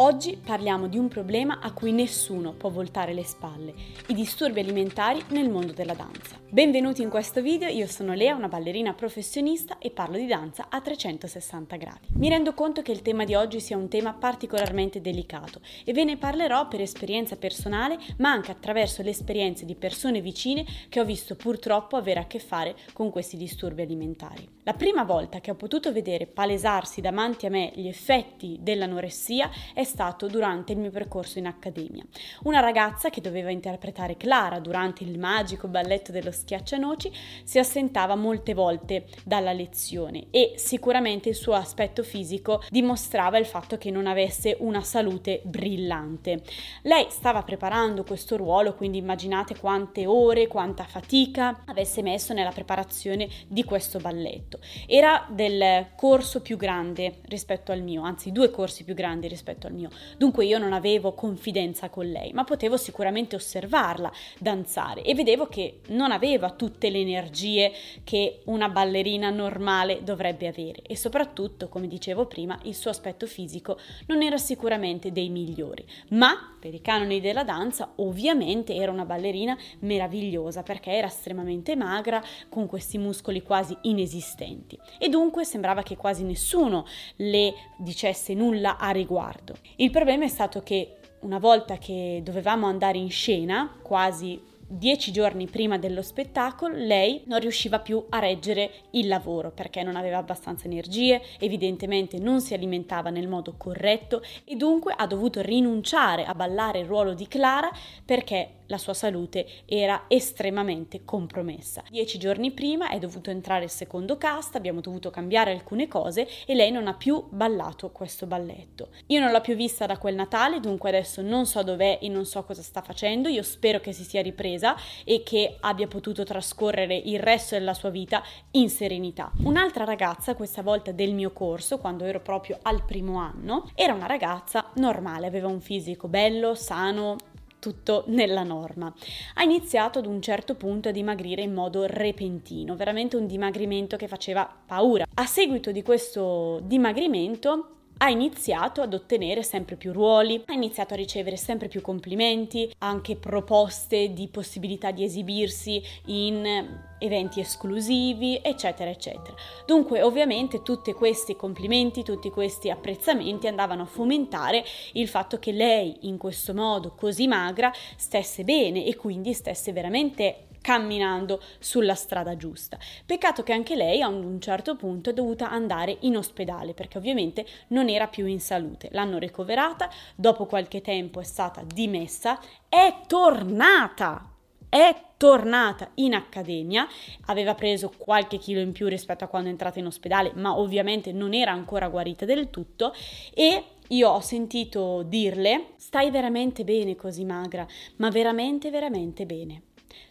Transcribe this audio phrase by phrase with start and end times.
[0.00, 3.74] Oggi parliamo di un problema a cui nessuno può voltare le spalle,
[4.06, 6.36] i disturbi alimentari nel mondo della danza.
[6.50, 10.80] Benvenuti in questo video, io sono Lea, una ballerina professionista e parlo di danza a
[10.80, 12.06] 360 gradi.
[12.12, 16.04] Mi rendo conto che il tema di oggi sia un tema particolarmente delicato e ve
[16.04, 21.04] ne parlerò per esperienza personale, ma anche attraverso le esperienze di persone vicine che ho
[21.04, 24.48] visto purtroppo avere a che fare con questi disturbi alimentari.
[24.62, 29.84] La prima volta che ho potuto vedere palesarsi davanti a me gli effetti dell'anoressia è
[29.88, 32.04] stato durante il mio percorso in accademia.
[32.42, 37.10] Una ragazza che doveva interpretare Clara durante il magico balletto dello schiaccianoci
[37.42, 43.78] si assentava molte volte dalla lezione e sicuramente il suo aspetto fisico dimostrava il fatto
[43.78, 46.42] che non avesse una salute brillante.
[46.82, 53.28] Lei stava preparando questo ruolo, quindi immaginate quante ore, quanta fatica avesse messo nella preparazione
[53.46, 54.58] di questo balletto.
[54.86, 59.72] Era del corso più grande rispetto al mio, anzi due corsi più grandi rispetto al
[59.72, 59.77] mio.
[60.16, 65.80] Dunque io non avevo confidenza con lei, ma potevo sicuramente osservarla danzare e vedevo che
[65.88, 67.72] non aveva tutte le energie
[68.04, 73.78] che una ballerina normale dovrebbe avere e soprattutto, come dicevo prima, il suo aspetto fisico
[74.06, 79.56] non era sicuramente dei migliori, ma per i canoni della danza ovviamente era una ballerina
[79.80, 84.78] meravigliosa perché era estremamente magra con questi muscoli quasi inesistenti.
[84.98, 89.54] E dunque sembrava che quasi nessuno le dicesse nulla a riguardo.
[89.76, 95.46] Il problema è stato che una volta che dovevamo andare in scena, quasi dieci giorni
[95.46, 100.66] prima dello spettacolo lei non riusciva più a reggere il lavoro perché non aveva abbastanza
[100.66, 106.80] energie, evidentemente non si alimentava nel modo corretto e dunque ha dovuto rinunciare a ballare
[106.80, 107.70] il ruolo di Clara
[108.04, 111.82] perché la sua salute era estremamente compromessa.
[111.90, 116.54] Dieci giorni prima è dovuto entrare il secondo cast, abbiamo dovuto cambiare alcune cose e
[116.54, 118.88] lei non ha più ballato questo balletto.
[119.06, 122.24] Io non l'ho più vista da quel Natale, dunque adesso non so dov'è e non
[122.24, 126.94] so cosa sta facendo, io spero che si sia ripresa e che abbia potuto trascorrere
[126.96, 129.32] il resto della sua vita in serenità.
[129.44, 134.06] Un'altra ragazza, questa volta del mio corso, quando ero proprio al primo anno, era una
[134.06, 137.16] ragazza normale, aveva un fisico bello, sano,
[137.58, 138.92] tutto nella norma.
[139.34, 144.08] Ha iniziato ad un certo punto a dimagrire in modo repentino, veramente un dimagrimento che
[144.08, 145.06] faceva paura.
[145.14, 150.96] A seguito di questo dimagrimento ha iniziato ad ottenere sempre più ruoli, ha iniziato a
[150.96, 159.36] ricevere sempre più complimenti, anche proposte di possibilità di esibirsi in eventi esclusivi, eccetera, eccetera.
[159.66, 165.96] Dunque, ovviamente, tutti questi complimenti, tutti questi apprezzamenti andavano a fomentare il fatto che lei,
[166.02, 172.76] in questo modo così magra, stesse bene e quindi stesse veramente camminando sulla strada giusta.
[173.06, 177.46] Peccato che anche lei a un certo punto è dovuta andare in ospedale perché ovviamente
[177.68, 178.90] non era più in salute.
[178.92, 184.32] L'hanno ricoverata, dopo qualche tempo è stata dimessa, è tornata
[184.70, 186.86] è tornata in accademia,
[187.24, 191.10] aveva preso qualche chilo in più rispetto a quando è entrata in ospedale, ma ovviamente
[191.10, 192.92] non era ancora guarita del tutto
[193.32, 199.62] e io ho sentito dirle stai veramente bene così magra, ma veramente veramente bene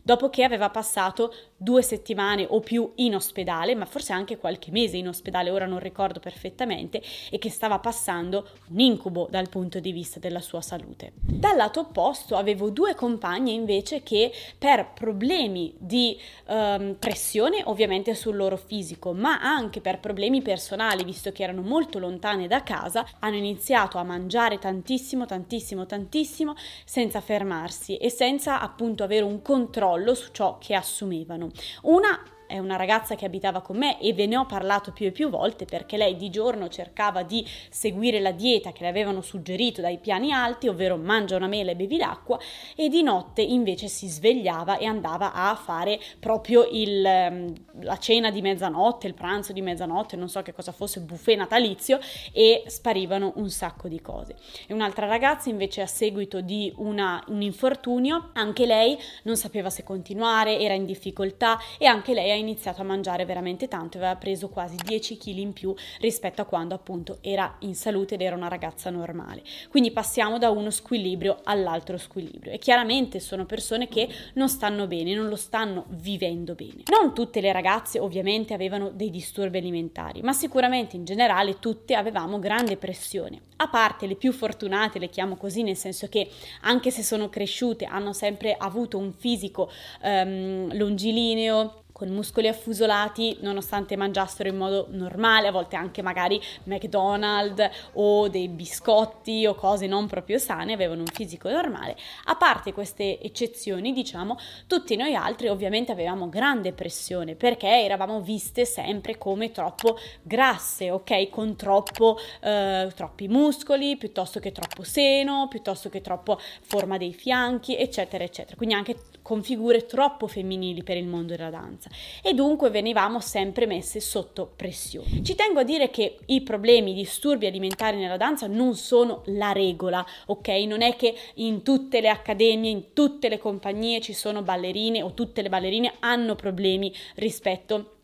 [0.02, 4.98] dopo che aveva passato due settimane o più in ospedale, ma forse anche qualche mese
[4.98, 9.92] in ospedale, ora non ricordo perfettamente, e che stava passando un incubo dal punto di
[9.92, 11.14] vista della sua salute.
[11.16, 16.18] Dal lato opposto avevo due compagne invece che per problemi di
[16.48, 22.00] um, pressione ovviamente sul loro fisico, ma anche per problemi personali, visto che erano molto
[22.00, 26.56] lontane da casa, hanno iniziato a mangiare tantissimo, tantissimo, tantissimo
[26.86, 31.50] senza fermarsi e senza appunto avere un controllo controllo su ciò che assumevano.
[31.84, 35.12] Una è una ragazza che abitava con me e ve ne ho parlato più e
[35.12, 39.82] più volte perché lei di giorno cercava di seguire la dieta che le avevano suggerito
[39.82, 42.40] dai piani alti, ovvero mangia una mela e bevi l'acqua,
[42.76, 48.32] e di notte invece si svegliava e andava a fare proprio il, ehm, la cena
[48.32, 52.00] di mezzanotte, il pranzo di mezzanotte, non so che cosa fosse, buffet natalizio
[52.32, 54.36] e sparivano un sacco di cose.
[54.66, 59.84] E un'altra ragazza invece a seguito di una, un infortunio, anche lei non sapeva se
[59.84, 64.50] continuare, era in difficoltà e anche lei ha iniziato a mangiare veramente tanto, aveva preso
[64.50, 68.48] quasi 10 kg in più rispetto a quando appunto era in salute ed era una
[68.48, 69.44] ragazza normale.
[69.69, 75.13] Quindi passiamo da uno squilibrio all'altro squilibrio e chiaramente sono persone che non stanno bene,
[75.13, 76.84] non lo stanno vivendo bene.
[76.88, 82.39] Non tutte le ragazze ovviamente avevano dei disturbi alimentari, ma sicuramente in generale tutte avevamo
[82.39, 83.42] grande pressione.
[83.60, 86.30] A parte le più fortunate, le chiamo così, nel senso che
[86.62, 89.72] anche se sono cresciute hanno sempre avuto un fisico
[90.04, 97.68] um, longilineo, con muscoli affusolati nonostante mangiassero in modo normale, a volte anche magari McDonald's
[97.94, 101.98] o dei biscotti o cose non proprio sane, avevano un fisico normale.
[102.26, 108.64] A parte queste eccezioni, diciamo, tutti noi altri ovviamente avevamo grande pressione perché eravamo viste
[108.66, 111.30] sempre come troppo grasse, ok?
[111.30, 117.76] Con troppo, eh, troppi muscoli, piuttosto che troppo seno, piuttosto che troppo forma dei fianchi,
[117.76, 118.56] eccetera, eccetera.
[118.56, 121.87] Quindi anche con figure troppo femminili per il mondo della danza
[122.22, 125.24] e dunque venivamo sempre messe sotto pressione.
[125.24, 129.51] Ci tengo a dire che i problemi, i disturbi alimentari nella danza non sono la
[129.51, 130.48] regola, ok?
[130.68, 135.13] Non è che in tutte le accademie, in tutte le compagnie ci sono ballerine o
[135.13, 137.97] tutte le ballerine hanno problemi rispetto a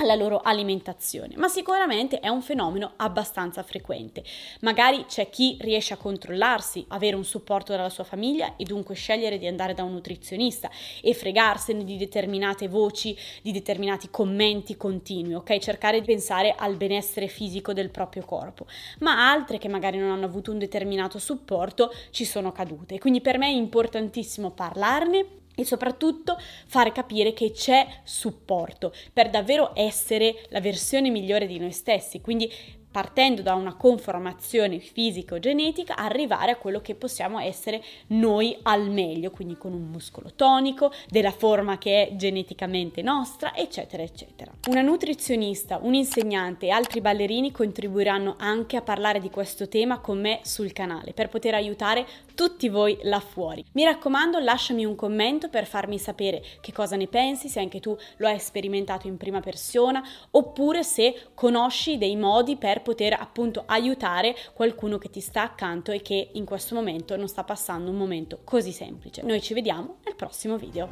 [0.00, 4.24] alla loro alimentazione, ma sicuramente è un fenomeno abbastanza frequente.
[4.60, 9.38] Magari c'è chi riesce a controllarsi, avere un supporto dalla sua famiglia e dunque scegliere
[9.38, 10.70] di andare da un nutrizionista
[11.02, 15.58] e fregarsene di determinate voci, di determinati commenti continui, ok?
[15.58, 18.66] Cercare di pensare al benessere fisico del proprio corpo.
[19.00, 22.98] Ma altre che magari non hanno avuto un determinato supporto ci sono cadute.
[22.98, 29.72] Quindi per me è importantissimo parlarne e soprattutto fare capire che c'è supporto per davvero
[29.74, 32.20] essere la versione migliore di noi stessi.
[32.20, 32.50] Quindi
[32.90, 39.56] partendo da una conformazione fisico-genetica, arrivare a quello che possiamo essere noi al meglio, quindi
[39.56, 44.52] con un muscolo tonico, della forma che è geneticamente nostra, eccetera, eccetera.
[44.68, 50.20] Una nutrizionista, un insegnante e altri ballerini contribuiranno anche a parlare di questo tema con
[50.20, 53.64] me sul canale per poter aiutare tutti voi là fuori.
[53.72, 57.96] Mi raccomando, lasciami un commento per farmi sapere che cosa ne pensi, se anche tu
[58.16, 64.98] lo hai sperimentato in prima persona, oppure se conosci dei modi poter appunto aiutare qualcuno
[64.98, 68.72] che ti sta accanto e che in questo momento non sta passando un momento così
[68.72, 69.22] semplice.
[69.22, 70.88] Noi ci vediamo nel prossimo video.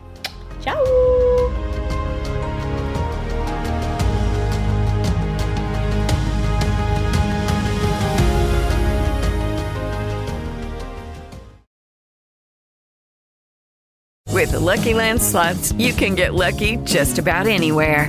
[0.60, 1.68] Ciao!
[14.38, 18.08] With the Lucky Land slots, you can get lucky just about anywhere.